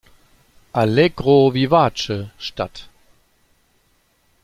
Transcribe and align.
Allegro 0.73 1.51
Vivace" 1.51 2.31
statt. 2.37 2.89